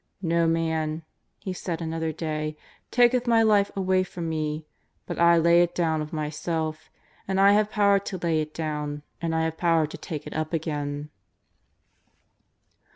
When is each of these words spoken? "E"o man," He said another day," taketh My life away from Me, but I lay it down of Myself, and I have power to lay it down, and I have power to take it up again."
"E"o 0.27 0.47
man," 0.47 1.03
He 1.37 1.53
said 1.53 1.79
another 1.79 2.11
day," 2.11 2.57
taketh 2.89 3.27
My 3.27 3.43
life 3.43 3.69
away 3.75 4.01
from 4.01 4.29
Me, 4.29 4.65
but 5.05 5.19
I 5.19 5.37
lay 5.37 5.61
it 5.61 5.75
down 5.75 6.01
of 6.01 6.11
Myself, 6.11 6.89
and 7.27 7.39
I 7.39 7.51
have 7.51 7.69
power 7.69 7.99
to 7.99 8.17
lay 8.17 8.41
it 8.41 8.51
down, 8.51 9.03
and 9.21 9.35
I 9.35 9.43
have 9.43 9.57
power 9.57 9.85
to 9.85 9.97
take 9.99 10.25
it 10.25 10.33
up 10.33 10.53
again." 10.53 11.11